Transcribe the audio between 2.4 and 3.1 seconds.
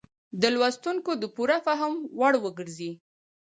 وګرځي.